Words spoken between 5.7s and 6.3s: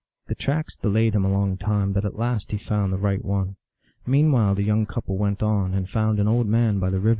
and found an